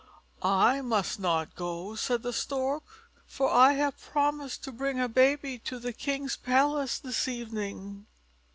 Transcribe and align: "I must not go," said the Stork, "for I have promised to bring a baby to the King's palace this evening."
"I 0.41 0.81
must 0.81 1.19
not 1.19 1.55
go," 1.55 1.93
said 1.93 2.23
the 2.23 2.33
Stork, 2.33 2.83
"for 3.27 3.51
I 3.53 3.73
have 3.73 4.01
promised 4.01 4.63
to 4.63 4.71
bring 4.71 4.99
a 4.99 5.07
baby 5.07 5.59
to 5.59 5.77
the 5.77 5.93
King's 5.93 6.35
palace 6.35 6.97
this 6.97 7.27
evening." 7.27 8.07